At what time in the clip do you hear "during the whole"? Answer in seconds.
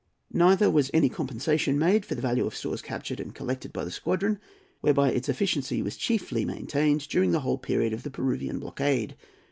7.07-7.59